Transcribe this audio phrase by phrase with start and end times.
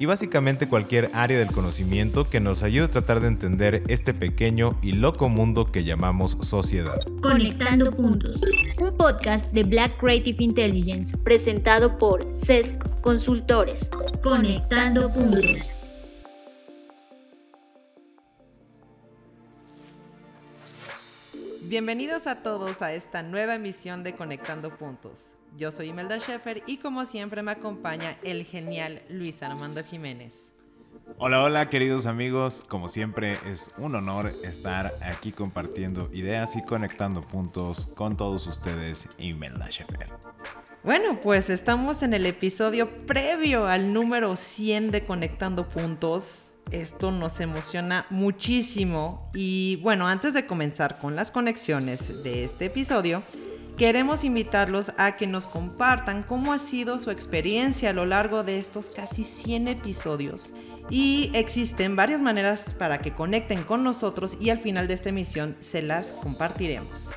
[0.00, 4.78] y básicamente cualquier área del conocimiento que nos ayude a tratar de entender este pequeño
[4.80, 6.96] y loco mundo que llamamos sociedad.
[7.22, 8.40] Conectando Puntos,
[8.80, 13.90] un podcast de Black Creative Intelligence presentado por CESC Consultores.
[14.22, 15.86] Conectando Puntos.
[21.64, 25.34] Bienvenidos a todos a esta nueva emisión de Conectando Puntos.
[25.56, 30.52] Yo soy Imelda Schaeffer y como siempre me acompaña el genial Luis Armando Jiménez.
[31.18, 37.20] Hola, hola queridos amigos, como siempre es un honor estar aquí compartiendo ideas y conectando
[37.20, 40.08] puntos con todos ustedes, Imelda Schaeffer.
[40.82, 46.54] Bueno, pues estamos en el episodio previo al número 100 de Conectando Puntos.
[46.70, 53.22] Esto nos emociona muchísimo y bueno, antes de comenzar con las conexiones de este episodio,
[53.80, 58.58] queremos invitarlos a que nos compartan cómo ha sido su experiencia a lo largo de
[58.58, 60.52] estos casi 100 episodios.
[60.90, 65.56] Y existen varias maneras para que conecten con nosotros y al final de esta emisión
[65.60, 67.12] se las compartiremos.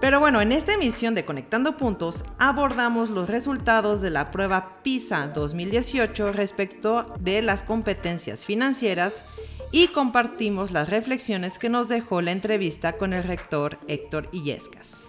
[0.00, 5.28] Pero bueno, en esta emisión de Conectando Puntos abordamos los resultados de la prueba PISA
[5.34, 9.26] 2018 respecto de las competencias financieras
[9.70, 15.03] y compartimos las reflexiones que nos dejó la entrevista con el rector Héctor Illescas.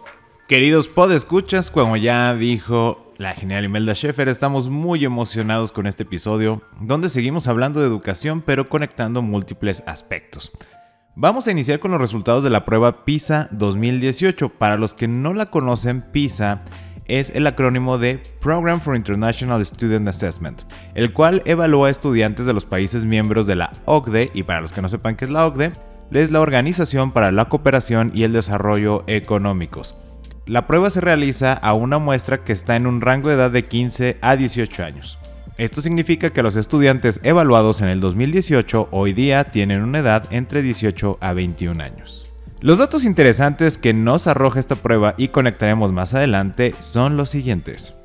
[0.48, 6.62] Queridos podescuchas, como ya dijo la genial Imelda Schaeffer, estamos muy emocionados con este episodio,
[6.82, 10.52] donde seguimos hablando de educación pero conectando múltiples aspectos.
[11.16, 14.50] Vamos a iniciar con los resultados de la prueba PISA 2018.
[14.50, 16.62] Para los que no la conocen, PISA
[17.08, 20.62] es el acrónimo de Program for International Student Assessment,
[20.94, 24.74] el cual evalúa a estudiantes de los países miembros de la OCDE, y para los
[24.74, 25.74] que no sepan qué es la OCDE,
[26.12, 29.96] es la Organización para la Cooperación y el Desarrollo Económicos.
[30.48, 33.66] La prueba se realiza a una muestra que está en un rango de edad de
[33.66, 35.18] 15 a 18 años.
[35.58, 40.62] Esto significa que los estudiantes evaluados en el 2018 hoy día tienen una edad entre
[40.62, 42.32] 18 a 21 años.
[42.62, 47.96] Los datos interesantes que nos arroja esta prueba y conectaremos más adelante son los siguientes.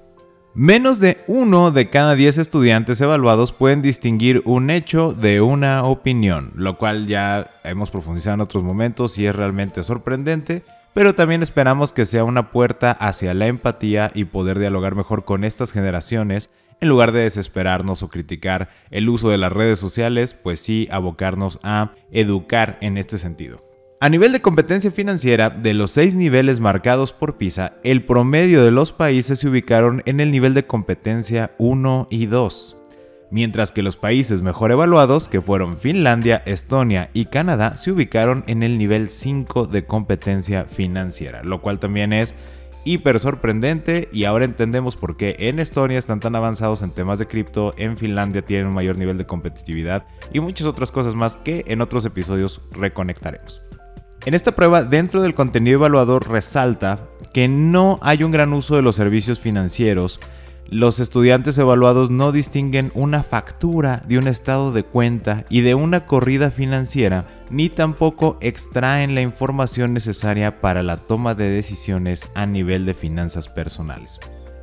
[0.54, 6.52] Menos de uno de cada 10 estudiantes evaluados pueden distinguir un hecho de una opinión,
[6.56, 10.64] lo cual ya hemos profundizado en otros momentos y es realmente sorprendente
[10.94, 15.44] pero también esperamos que sea una puerta hacia la empatía y poder dialogar mejor con
[15.44, 20.60] estas generaciones en lugar de desesperarnos o criticar el uso de las redes sociales, pues
[20.60, 23.62] sí abocarnos a educar en este sentido.
[24.00, 28.70] A nivel de competencia financiera, de los seis niveles marcados por PISA, el promedio de
[28.70, 32.79] los países se ubicaron en el nivel de competencia 1 y 2
[33.30, 38.62] mientras que los países mejor evaluados, que fueron Finlandia, Estonia y Canadá, se ubicaron en
[38.62, 42.34] el nivel 5 de competencia financiera, lo cual también es
[42.84, 47.26] hiper sorprendente y ahora entendemos por qué en Estonia están tan avanzados en temas de
[47.26, 51.64] cripto, en Finlandia tienen un mayor nivel de competitividad y muchas otras cosas más que
[51.69, 53.62] en otros episodios reconectaremos.
[54.26, 58.82] En esta prueba, dentro del contenido evaluador resalta que no hay un gran uso de
[58.82, 60.20] los servicios financieros,
[60.70, 66.06] los estudiantes evaluados no distinguen una factura de un estado de cuenta y de una
[66.06, 72.86] corrida financiera, ni tampoco extraen la información necesaria para la toma de decisiones a nivel
[72.86, 74.20] de finanzas personales.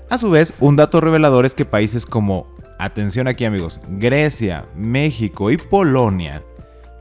[0.10, 5.52] A su vez, un dato revelador es que países como, atención aquí amigos, Grecia, México
[5.52, 6.42] y Polonia,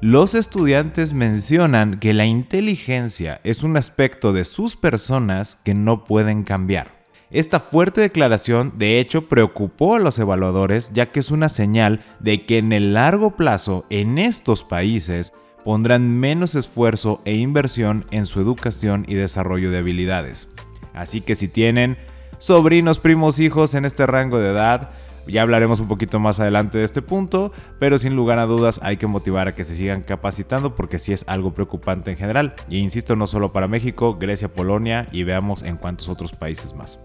[0.00, 6.42] los estudiantes mencionan que la inteligencia es un aspecto de sus personas que no pueden
[6.42, 6.95] cambiar.
[7.30, 12.46] Esta fuerte declaración de hecho preocupó a los evaluadores ya que es una señal de
[12.46, 15.32] que en el largo plazo en estos países
[15.64, 20.48] pondrán menos esfuerzo e inversión en su educación y desarrollo de habilidades.
[20.94, 21.96] Así que si tienen
[22.38, 24.90] sobrinos, primos, hijos en este rango de edad,
[25.26, 27.50] ya hablaremos un poquito más adelante de este punto,
[27.80, 31.12] pero sin lugar a dudas hay que motivar a que se sigan capacitando porque sí
[31.12, 32.54] es algo preocupante en general.
[32.68, 37.00] Y insisto, no solo para México, Grecia, Polonia y veamos en cuántos otros países más.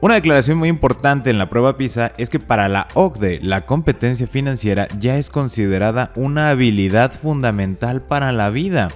[0.00, 4.28] Una declaración muy importante en la prueba PISA es que para la OCDE la competencia
[4.28, 8.90] financiera ya es considerada una habilidad fundamental para la vida,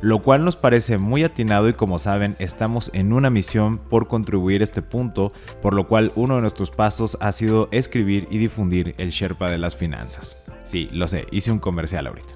[0.00, 4.62] lo cual nos parece muy atinado y como saben estamos en una misión por contribuir
[4.62, 5.30] a este punto,
[5.60, 9.58] por lo cual uno de nuestros pasos ha sido escribir y difundir el Sherpa de
[9.58, 10.42] las finanzas.
[10.64, 12.35] Sí, lo sé, hice un comercial ahorita.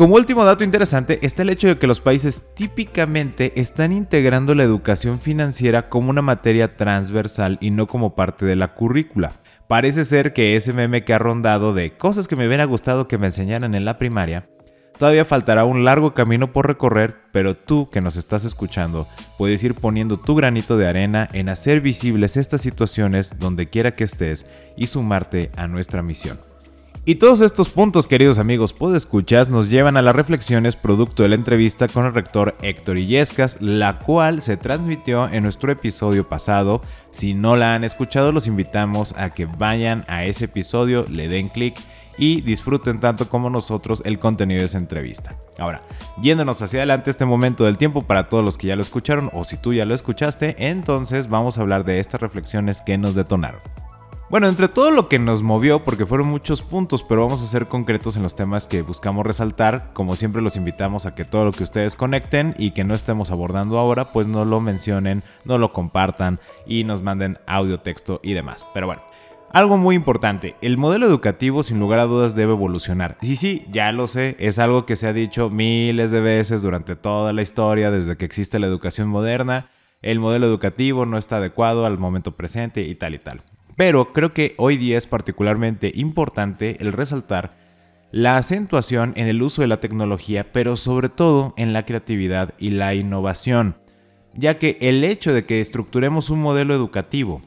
[0.00, 4.62] Como último dato interesante está el hecho de que los países típicamente están integrando la
[4.62, 9.34] educación financiera como una materia transversal y no como parte de la currícula.
[9.68, 13.18] Parece ser que ese meme que ha rondado de cosas que me hubiera gustado que
[13.18, 14.48] me enseñaran en la primaria,
[14.96, 19.06] todavía faltará un largo camino por recorrer, pero tú que nos estás escuchando
[19.36, 24.04] puedes ir poniendo tu granito de arena en hacer visibles estas situaciones donde quiera que
[24.04, 24.46] estés
[24.78, 26.49] y sumarte a nuestra misión.
[27.06, 31.34] Y todos estos puntos, queridos amigos escuchas, nos llevan a las reflexiones producto de la
[31.34, 36.82] entrevista con el rector Héctor Illescas, la cual se transmitió en nuestro episodio pasado.
[37.10, 41.48] Si no la han escuchado, los invitamos a que vayan a ese episodio, le den
[41.48, 41.74] clic
[42.18, 45.34] y disfruten tanto como nosotros el contenido de esa entrevista.
[45.58, 45.82] Ahora,
[46.20, 49.44] yéndonos hacia adelante este momento del tiempo para todos los que ya lo escucharon o
[49.44, 53.60] si tú ya lo escuchaste, entonces vamos a hablar de estas reflexiones que nos detonaron.
[54.30, 57.66] Bueno, entre todo lo que nos movió, porque fueron muchos puntos, pero vamos a ser
[57.66, 59.90] concretos en los temas que buscamos resaltar.
[59.92, 63.32] Como siempre los invitamos a que todo lo que ustedes conecten y que no estemos
[63.32, 68.34] abordando ahora, pues no lo mencionen, no lo compartan y nos manden audio, texto y
[68.34, 68.64] demás.
[68.72, 69.02] Pero bueno.
[69.52, 73.18] Algo muy importante, el modelo educativo sin lugar a dudas debe evolucionar.
[73.22, 76.94] Sí, sí, ya lo sé, es algo que se ha dicho miles de veces durante
[76.94, 79.68] toda la historia, desde que existe la educación moderna.
[80.02, 83.42] El modelo educativo no está adecuado al momento presente y tal y tal.
[83.80, 87.56] Pero creo que hoy día es particularmente importante el resaltar
[88.12, 92.72] la acentuación en el uso de la tecnología, pero sobre todo en la creatividad y
[92.72, 93.76] la innovación,
[94.34, 97.40] ya que el hecho de que estructuremos un modelo educativo,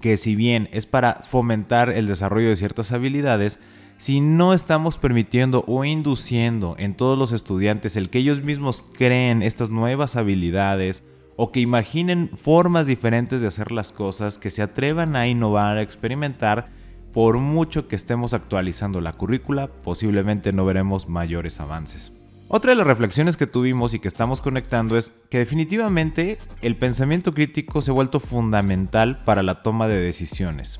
[0.00, 3.58] que si bien es para fomentar el desarrollo de ciertas habilidades,
[3.98, 9.42] si no estamos permitiendo o induciendo en todos los estudiantes el que ellos mismos creen
[9.42, 11.02] estas nuevas habilidades,
[11.42, 15.80] o que imaginen formas diferentes de hacer las cosas, que se atrevan a innovar, a
[15.80, 16.68] experimentar,
[17.14, 22.12] por mucho que estemos actualizando la currícula, posiblemente no veremos mayores avances.
[22.48, 27.32] Otra de las reflexiones que tuvimos y que estamos conectando es que definitivamente el pensamiento
[27.32, 30.78] crítico se ha vuelto fundamental para la toma de decisiones.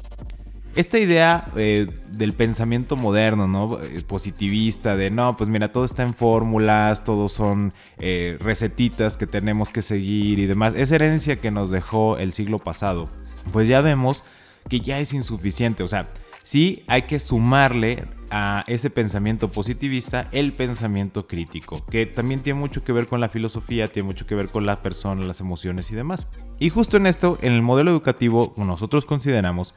[0.77, 3.81] Esta idea eh, del pensamiento moderno, ¿no?
[3.83, 9.27] Eh, positivista, de no, pues mira, todo está en fórmulas, todo son eh, recetitas que
[9.27, 10.75] tenemos que seguir y demás.
[10.77, 13.09] Esa herencia que nos dejó el siglo pasado,
[13.53, 14.23] pues ya vemos
[14.69, 15.83] que ya es insuficiente.
[15.83, 16.07] O sea,
[16.45, 22.85] sí hay que sumarle a ese pensamiento positivista el pensamiento crítico, que también tiene mucho
[22.85, 25.97] que ver con la filosofía, tiene mucho que ver con la persona, las emociones y
[25.97, 26.29] demás.
[26.61, 29.75] Y justo en esto, en el modelo educativo, nosotros consideramos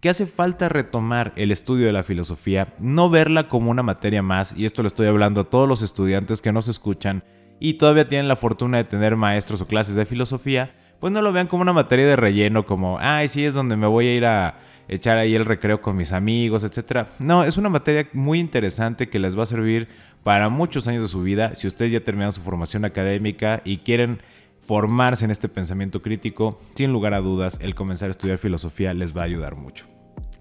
[0.00, 4.54] que hace falta retomar el estudio de la filosofía, no verla como una materia más,
[4.56, 7.24] y esto lo estoy hablando a todos los estudiantes que nos escuchan
[7.60, 11.32] y todavía tienen la fortuna de tener maestros o clases de filosofía, pues no lo
[11.32, 14.24] vean como una materia de relleno, como, ay, sí, es donde me voy a ir
[14.24, 14.58] a
[14.88, 17.06] echar ahí el recreo con mis amigos, etc.
[17.18, 19.88] No, es una materia muy interesante que les va a servir
[20.22, 21.54] para muchos años de su vida.
[21.54, 24.20] Si ustedes ya terminaron su formación académica y quieren
[24.68, 29.16] formarse en este pensamiento crítico, sin lugar a dudas, el comenzar a estudiar filosofía les
[29.16, 29.86] va a ayudar mucho.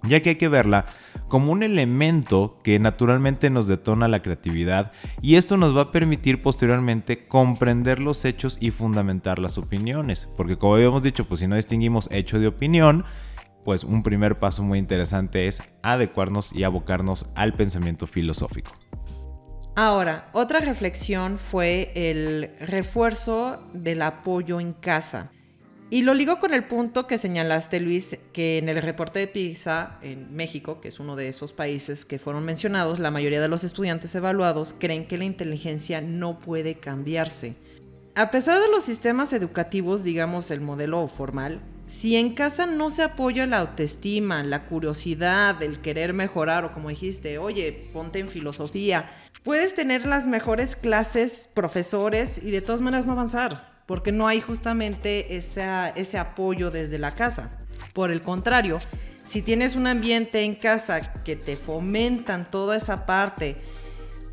[0.04, 0.86] Ya que hay que verla
[1.30, 4.92] como un elemento que naturalmente nos detona la creatividad
[5.22, 10.28] y esto nos va a permitir posteriormente comprender los hechos y fundamentar las opiniones.
[10.36, 13.06] Porque como habíamos dicho, pues si no distinguimos hecho de opinión,
[13.64, 18.74] pues un primer paso muy interesante es adecuarnos y abocarnos al pensamiento filosófico.
[19.80, 25.30] Ahora, otra reflexión fue el refuerzo del apoyo en casa.
[25.92, 30.00] Y lo ligo con el punto que señalaste, Luis, que en el reporte de PISA
[30.02, 33.64] en México, que es uno de esos países que fueron mencionados, la mayoría de los
[33.64, 37.54] estudiantes evaluados creen que la inteligencia no puede cambiarse.
[38.16, 43.02] A pesar de los sistemas educativos, digamos el modelo formal, si en casa no se
[43.02, 49.10] apoya la autoestima, la curiosidad, el querer mejorar o como dijiste, oye, ponte en filosofía,
[49.44, 54.42] puedes tener las mejores clases, profesores y de todas maneras no avanzar, porque no hay
[54.42, 57.52] justamente ese apoyo desde la casa.
[57.94, 58.80] Por el contrario,
[59.26, 63.56] si tienes un ambiente en casa que te fomentan toda esa parte,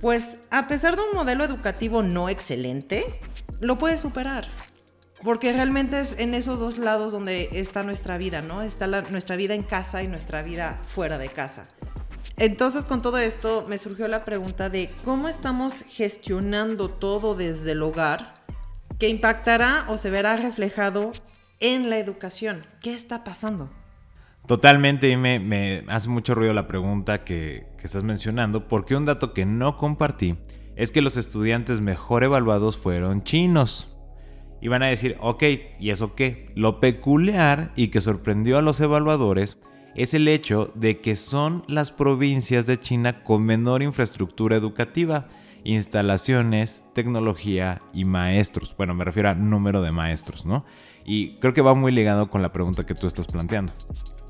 [0.00, 3.20] pues a pesar de un modelo educativo no excelente,
[3.60, 4.48] lo puedes superar.
[5.24, 8.60] Porque realmente es en esos dos lados donde está nuestra vida, ¿no?
[8.60, 11.66] Está nuestra vida en casa y nuestra vida fuera de casa.
[12.36, 17.82] Entonces con todo esto me surgió la pregunta de cómo estamos gestionando todo desde el
[17.82, 18.34] hogar
[18.98, 21.12] que impactará o se verá reflejado
[21.58, 22.66] en la educación.
[22.82, 23.70] ¿Qué está pasando?
[24.46, 29.46] Totalmente, y me, hace mucho ruido la pregunta que estás mencionando, porque un dato que
[29.46, 30.36] no compartí
[30.76, 33.93] es que los estudiantes mejor evaluados fueron chinos.
[34.64, 35.42] Y van a decir, ok,
[35.78, 36.50] ¿y eso qué?
[36.54, 39.58] Lo peculiar y que sorprendió a los evaluadores
[39.94, 45.28] es el hecho de que son las provincias de China con menor infraestructura educativa.
[45.64, 48.74] instalaciones, tecnología y maestros.
[48.74, 50.64] Bueno, me refiero a número de maestros, ¿no?
[51.04, 53.74] Y creo que va muy ligado con la pregunta que tú estás planteando.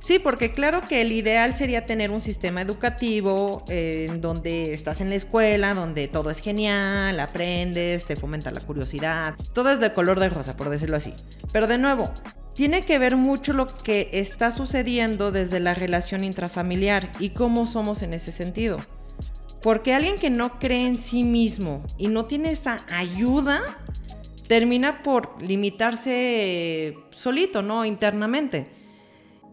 [0.05, 5.09] Sí, porque claro que el ideal sería tener un sistema educativo eh, donde estás en
[5.09, 10.21] la escuela, donde todo es genial, aprendes, te fomenta la curiosidad, todo es de color
[10.21, 11.15] de rosa, por decirlo así.
[11.53, 12.11] Pero de nuevo,
[12.55, 18.03] tiene que ver mucho lo que está sucediendo desde la relación intrafamiliar y cómo somos
[18.03, 18.77] en ese sentido.
[19.63, 23.63] Porque alguien que no cree en sí mismo y no tiene esa ayuda,
[24.49, 27.87] termina por limitarse solito, ¿no?
[27.87, 28.74] Internamente.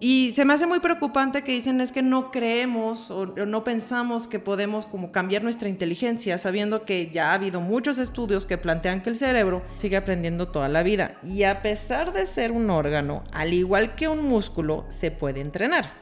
[0.04, 4.26] Y se me hace muy preocupante que dicen es que no creemos o no pensamos
[4.26, 9.04] que podemos como cambiar nuestra inteligencia, sabiendo que ya ha habido muchos estudios que plantean
[9.04, 11.20] que el cerebro sigue aprendiendo toda la vida.
[11.22, 15.94] Y a pesar de ser un órgano, al igual que un músculo, se puede entrenar.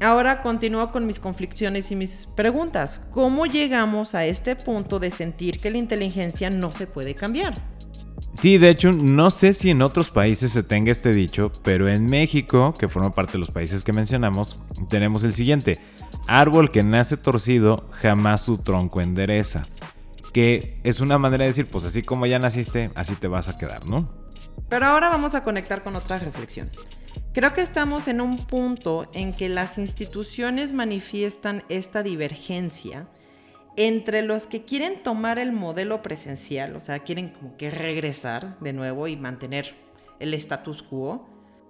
[0.00, 3.00] Ahora continúo con mis conflicciones y mis preguntas.
[3.12, 7.71] ¿Cómo llegamos a este punto de sentir que la inteligencia no se puede cambiar?
[8.42, 12.06] Sí, de hecho, no sé si en otros países se tenga este dicho, pero en
[12.06, 14.58] México, que forma parte de los países que mencionamos,
[14.90, 15.78] tenemos el siguiente.
[16.26, 19.64] Árbol que nace torcido, jamás su tronco endereza.
[20.32, 23.56] Que es una manera de decir, pues así como ya naciste, así te vas a
[23.56, 24.12] quedar, ¿no?
[24.68, 26.68] Pero ahora vamos a conectar con otra reflexión.
[27.32, 33.06] Creo que estamos en un punto en que las instituciones manifiestan esta divergencia
[33.76, 38.72] entre los que quieren tomar el modelo presencial, o sea, quieren como que regresar de
[38.72, 39.74] nuevo y mantener
[40.20, 41.28] el status quo,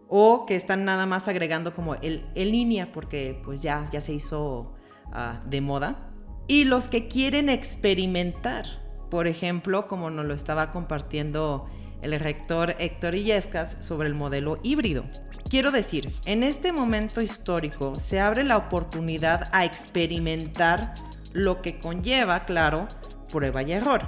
[0.09, 4.13] o que están nada más agregando como el en línea porque pues ya, ya se
[4.13, 4.75] hizo
[5.13, 6.11] ah, de moda,
[6.49, 8.67] y los que quieren experimentar,
[9.11, 11.67] por ejemplo, como nos lo estaba compartiendo
[12.03, 15.05] el rector Héctor Illescas sobre el modelo híbrido.
[15.49, 20.95] Quiero decir, en este momento histórico se abre la oportunidad a experimentar
[21.33, 22.89] lo que conlleva, claro,
[23.31, 24.03] prueba y error.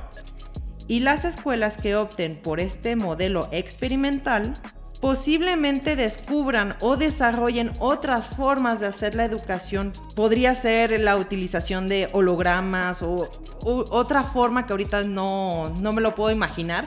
[0.87, 4.54] Y las escuelas que opten por este modelo experimental
[5.00, 9.93] posiblemente descubran o desarrollen otras formas de hacer la educación.
[10.14, 13.31] Podría ser la utilización de hologramas o,
[13.62, 16.87] otra forma que ahorita no, no me lo puedo imaginar,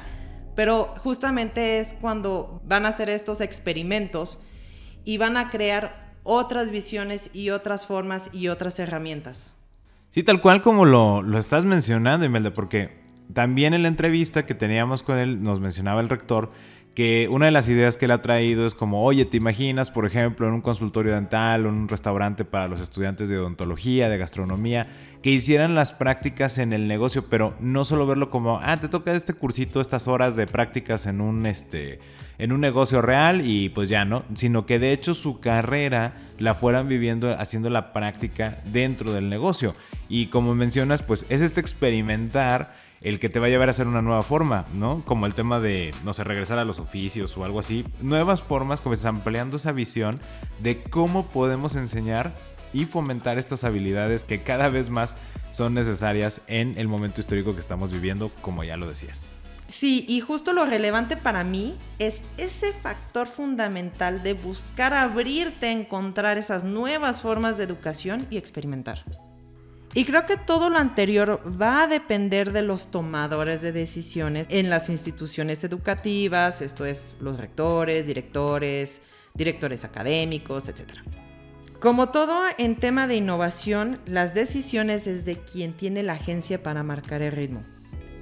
[0.55, 4.41] pero justamente es cuando van a hacer estos experimentos
[5.03, 9.56] y van a crear otras visiones y otras formas y otras herramientas.
[10.09, 14.55] Sí, tal cual como lo, lo estás mencionando, Imelda, porque también en la entrevista que
[14.55, 16.51] teníamos con él nos mencionaba el rector
[16.97, 20.07] que una de las ideas que él ha traído es como, oye, ¿te imaginas, por
[20.07, 24.17] ejemplo, en un consultorio dental o en un restaurante para los estudiantes de odontología, de
[24.17, 24.87] gastronomía,
[25.21, 29.13] que hicieran las prácticas en el negocio, pero no solo verlo como, ah, te toca
[29.13, 31.99] este cursito, estas horas de prácticas en un, este,
[32.39, 34.23] en un negocio real y pues ya, ¿no?
[34.33, 39.75] Sino que de hecho su carrera la fueran viviendo haciendo la práctica dentro del negocio.
[40.09, 43.87] Y como mencionas, pues es este experimentar el que te va a llevar a hacer
[43.87, 45.03] una nueva forma, ¿no?
[45.05, 47.85] Como el tema de, no sé, regresar a los oficios o algo así.
[48.01, 50.19] Nuevas formas, como ampliando esa visión
[50.59, 52.33] de cómo podemos enseñar
[52.73, 55.15] y fomentar estas habilidades que cada vez más
[55.51, 59.23] son necesarias en el momento histórico que estamos viviendo, como ya lo decías.
[59.67, 65.71] Sí, y justo lo relevante para mí es ese factor fundamental de buscar abrirte a
[65.71, 69.03] encontrar esas nuevas formas de educación y experimentar.
[69.97, 74.69] Y creo que todo lo anterior va a depender de los tomadores de decisiones en
[74.69, 79.01] las instituciones educativas, esto es los rectores, directores,
[79.33, 80.99] directores académicos, etc.
[81.79, 86.83] Como todo en tema de innovación, las decisiones es de quien tiene la agencia para
[86.83, 87.63] marcar el ritmo.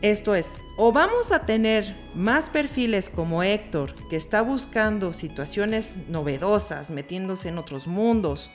[0.02, 6.90] Esto es, o vamos a tener más perfiles como Héctor, que está buscando situaciones novedosas,
[6.90, 8.50] metiéndose en otros mundos,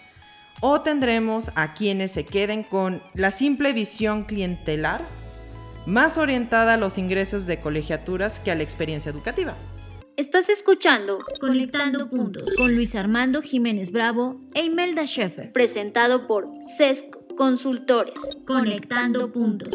[0.60, 5.02] o tendremos a quienes se queden con la simple visión clientelar,
[5.86, 9.56] más orientada a los ingresos de colegiaturas que a la experiencia educativa.
[10.16, 17.06] Estás escuchando Conectando Puntos con Luis Armando Jiménez Bravo e Imelda Schaeffer, presentado por CESC
[17.36, 18.20] Consultores.
[18.46, 19.74] Conectando Puntos.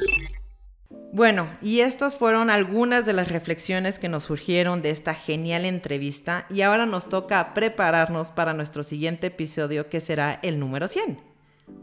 [1.15, 6.45] Bueno, y estas fueron algunas de las reflexiones que nos surgieron de esta genial entrevista
[6.49, 11.17] y ahora nos toca prepararnos para nuestro siguiente episodio que será el número 100.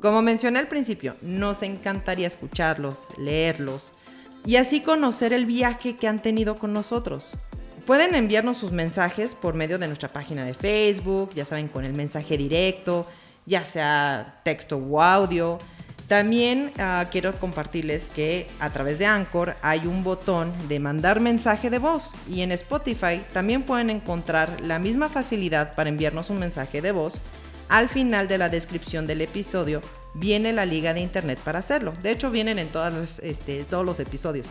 [0.02, 3.92] Como mencioné al principio, nos encantaría escucharlos, leerlos
[4.44, 7.32] y así conocer el viaje que han tenido con nosotros.
[7.86, 11.94] Pueden enviarnos sus mensajes por medio de nuestra página de Facebook, ya saben, con el
[11.94, 13.06] mensaje directo,
[13.46, 15.56] ya sea texto o audio.
[16.08, 21.70] También ah, quiero compartirles que a través de Anchor hay un botón de mandar mensaje
[21.70, 26.82] de voz y en Spotify también pueden encontrar la misma facilidad para enviarnos un mensaje
[26.82, 27.22] de voz
[27.72, 29.80] al final de la descripción del episodio
[30.12, 31.94] viene la liga de internet para hacerlo.
[32.02, 32.68] De hecho, vienen en
[33.22, 34.46] este, todos los episodios.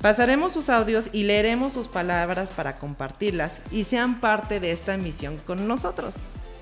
[0.00, 5.36] Pasaremos sus audios y leeremos sus palabras para compartirlas y sean parte de esta emisión
[5.38, 6.14] con nosotros.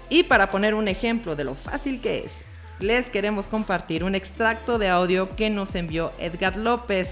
[0.09, 2.33] Y para poner un ejemplo de lo fácil que es,
[2.81, 7.09] les queremos compartir un extracto de audio que nos envió Edgar López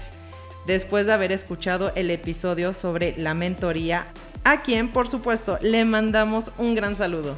[0.65, 4.07] después de haber escuchado el episodio sobre la mentoría,
[4.43, 7.35] a quien por supuesto le mandamos un gran saludo.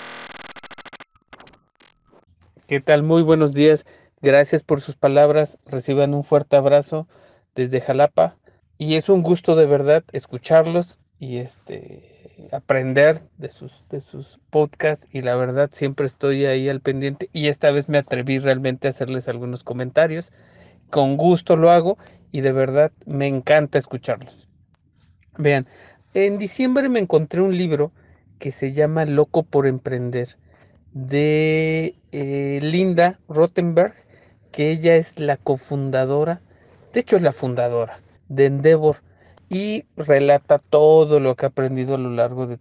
[2.69, 3.01] ¿Qué tal?
[3.01, 3.88] Muy buenos días.
[4.21, 5.57] Gracias por sus palabras.
[5.65, 7.07] Reciban un fuerte abrazo
[7.55, 8.38] desde Jalapa.
[8.77, 15.07] Y es un gusto de verdad escucharlos y este aprender de sus, de sus podcasts
[15.11, 18.91] y la verdad siempre estoy ahí al pendiente y esta vez me atreví realmente a
[18.91, 20.31] hacerles algunos comentarios.
[20.91, 21.97] Con gusto lo hago
[22.31, 24.47] y de verdad me encanta escucharlos.
[25.39, 25.65] Vean,
[26.13, 27.91] en diciembre me encontré un libro
[28.38, 30.38] que se llama Loco por Emprender
[30.93, 33.93] de eh, Linda Rottenberg,
[34.51, 36.41] que ella es la cofundadora,
[36.93, 38.98] de hecho es la fundadora de Endeavor
[39.50, 42.60] y relata todo lo que ha aprendido a lo largo de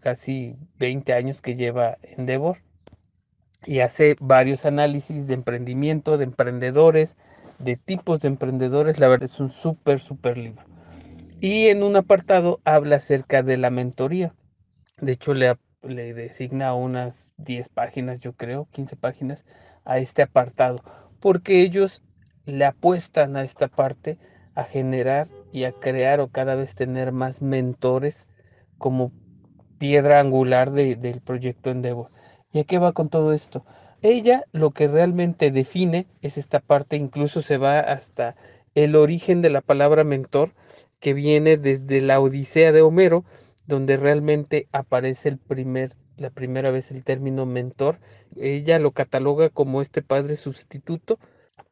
[0.00, 2.58] casi 20 años que lleva Endeavor
[3.66, 7.16] y hace varios análisis de emprendimiento, de emprendedores,
[7.58, 8.98] de tipos de emprendedores.
[8.98, 10.62] La verdad es un súper, súper libro.
[11.40, 14.34] Y en un apartado habla acerca de la mentoría.
[14.98, 19.44] De hecho, le, le designa unas 10 páginas, yo creo, 15 páginas
[19.84, 20.82] a este apartado,
[21.20, 22.02] porque ellos
[22.44, 24.18] le apuestan a esta parte
[24.54, 28.28] a generar y a crear o cada vez tener más mentores
[28.78, 29.12] como
[29.78, 32.10] piedra angular del proyecto Endeavor.
[32.52, 33.64] ¿Y a qué va con todo esto?
[34.02, 38.36] Ella lo que realmente define es esta parte, incluso se va hasta
[38.74, 40.54] el origen de la palabra mentor,
[41.00, 43.24] que viene desde la Odisea de Homero,
[43.66, 47.98] donde realmente aparece el primer, la primera vez el término mentor.
[48.36, 51.18] Ella lo cataloga como este padre sustituto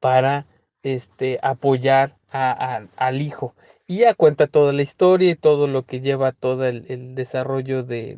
[0.00, 0.46] para
[0.82, 3.54] este, apoyar al hijo.
[3.86, 8.16] Y ya cuenta toda la historia y todo lo que lleva todo el, desarrollo de,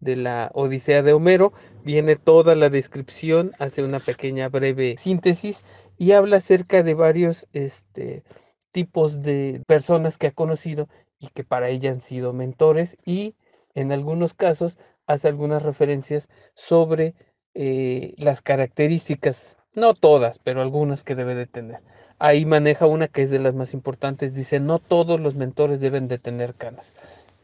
[0.00, 1.52] de, la Odisea de Homero.
[1.84, 5.64] Viene toda la descripción, hace una pequeña breve síntesis
[5.96, 8.24] y habla acerca de varios este,
[8.72, 10.88] tipos de personas que ha conocido
[11.22, 13.34] y que para ella han sido mentores y
[13.74, 17.14] en algunos casos hace algunas referencias sobre
[17.54, 21.80] eh, las características no todas, pero algunas que debe de tener.
[22.18, 24.34] Ahí maneja una que es de las más importantes.
[24.34, 26.94] Dice, no todos los mentores deben de tener canas.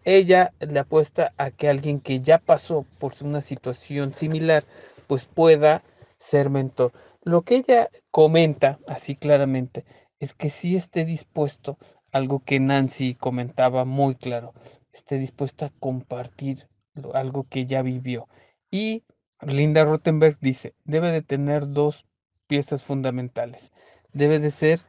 [0.04, 4.64] Ella le apuesta a que alguien que ya pasó por una situación similar,
[5.06, 5.82] pues pueda
[6.18, 6.92] ser mentor.
[7.22, 9.84] Lo que ella comenta así claramente
[10.20, 11.78] es que sí esté dispuesto,
[12.12, 14.54] algo que Nancy comentaba muy claro,
[14.92, 16.68] esté dispuesta a compartir
[17.14, 18.28] algo que ya vivió.
[18.70, 19.04] Y
[19.42, 22.06] Linda Rottenberg dice, debe de tener dos
[22.46, 23.72] piezas fundamentales.
[24.12, 24.80] Debe de ser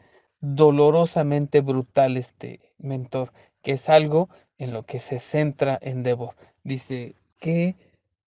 [0.41, 6.35] dolorosamente brutal este mentor, que es algo en lo que se centra Endeavor.
[6.63, 7.75] Dice que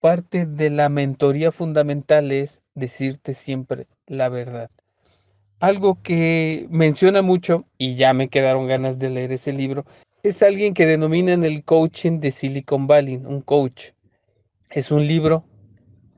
[0.01, 4.71] parte de la mentoría fundamental es decirte siempre la verdad.
[5.63, 9.87] Algo que menciona mucho, y ya me quedaron ganas de leer ese libro,
[10.25, 13.91] es alguien que denominan el coaching de Silicon Valley, un coach.
[14.73, 15.45] Es un libro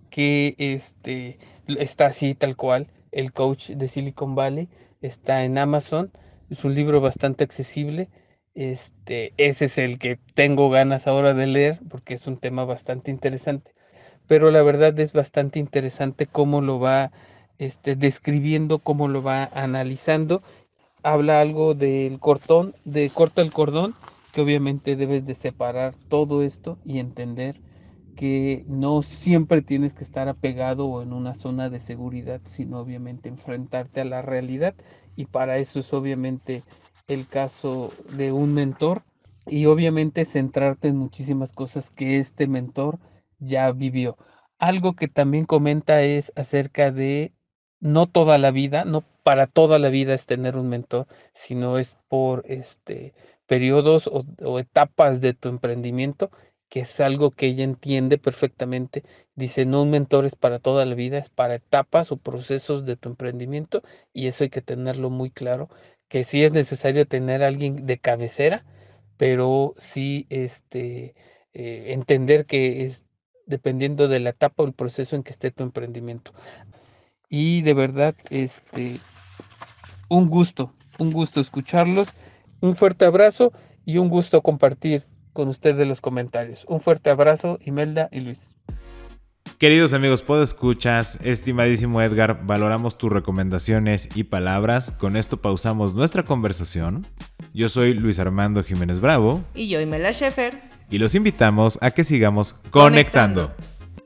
[0.09, 4.71] que este, está así tal cual, el coach de Silicon Valley,
[5.03, 6.11] está en Amazon,
[6.49, 8.09] es un libro bastante accesible.
[8.55, 13.11] Este, ese es el que tengo ganas ahora de leer porque es un tema bastante
[13.11, 13.73] interesante.
[14.27, 17.13] Pero la verdad es bastante interesante cómo lo va
[17.59, 20.43] este, describiendo, cómo lo va analizando.
[21.03, 23.95] Habla algo del cortón, de corta el cordón,
[24.33, 27.61] que obviamente debes de separar todo esto y entender
[28.17, 33.29] que no siempre tienes que estar apegado o en una zona de seguridad, sino obviamente
[33.29, 34.75] enfrentarte a la realidad
[35.17, 36.63] y para eso es obviamente
[37.07, 39.03] el caso de un mentor
[39.47, 42.99] y obviamente centrarte en muchísimas cosas que este mentor
[43.39, 44.17] ya vivió.
[44.59, 47.33] Algo que también comenta es acerca de
[47.85, 51.99] no toda la vida, no para toda la vida es tener un mentor, sino es
[52.09, 53.13] por este
[53.47, 56.31] periodos o, etapas de tu emprendimiento
[56.71, 59.05] que es algo que ella entiende perfectamente.
[59.37, 62.97] Dice, no un mentor es para toda la vida, es para etapas o procesos de
[62.97, 63.83] tu emprendimiento
[64.15, 65.69] y eso hay que tenerlo muy claro,
[66.09, 68.65] que sí es necesario tener a alguien de cabecera,
[69.19, 71.15] pero sí este,
[71.53, 73.07] eh, entender que es
[73.47, 76.33] dependiendo de la etapa o el proceso en que esté tu emprendimiento.
[77.29, 78.99] Y de verdad, este,
[80.09, 82.09] un gusto, un gusto escucharlos,
[82.61, 83.53] un fuerte abrazo
[83.85, 86.65] y un gusto compartir con ustedes los comentarios.
[86.69, 88.57] Un fuerte abrazo, Imelda y Luis.
[89.59, 94.93] Queridos amigos, escuchas, estimadísimo Edgar, valoramos tus recomendaciones y palabras.
[94.93, 97.07] Con esto pausamos nuestra conversación.
[97.53, 99.45] Yo soy Luis Armando Jiménez Bravo.
[99.55, 100.61] Y yo, Imelda Schaefer.
[100.91, 103.55] Y los invitamos a que sigamos conectando.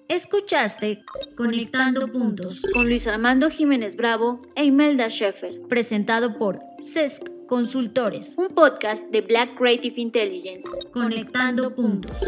[0.09, 1.05] Escuchaste
[1.37, 8.49] Conectando Puntos con Luis Armando Jiménez Bravo e Imelda Schaefer, presentado por CESC Consultores, un
[8.49, 10.67] podcast de Black Creative Intelligence.
[10.95, 12.21] Conectando Puntos.